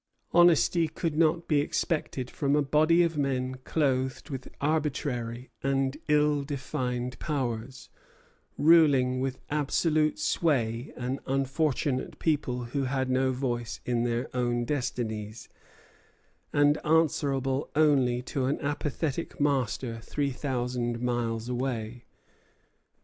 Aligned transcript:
Honesty 0.33 0.87
could 0.87 1.15
not 1.15 1.47
be 1.47 1.61
expected 1.61 2.31
from 2.31 2.55
a 2.55 2.63
body 2.63 3.03
of 3.03 3.19
men 3.19 3.53
clothed 3.63 4.31
with 4.31 4.47
arbitrary 4.59 5.51
and 5.61 5.95
ill 6.07 6.41
defined 6.43 7.19
powers, 7.19 7.87
ruling 8.57 9.19
with 9.19 9.37
absolute 9.51 10.17
sway 10.17 10.91
an 10.97 11.19
unfortunate 11.27 12.17
people 12.17 12.63
who 12.63 12.85
had 12.85 13.11
no 13.11 13.31
voice 13.31 13.79
in 13.85 14.01
their 14.03 14.27
own 14.35 14.65
destinies, 14.65 15.49
and 16.51 16.79
answerable 16.83 17.69
only 17.75 18.23
to 18.23 18.45
an 18.47 18.59
apathetic 18.59 19.39
master 19.39 19.99
three 19.99 20.31
thousand 20.31 20.99
miles 20.99 21.47
away. 21.47 22.05